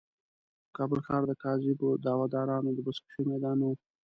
کابل 0.75 0.99
ښار 1.05 1.23
د 1.27 1.31
کاذبو 1.43 1.89
دعوه 2.05 2.25
دارانو 2.35 2.69
د 2.73 2.79
بزکشې 2.85 3.21
میدان 3.29 3.55
نه 3.61 3.65
و. 3.69 3.71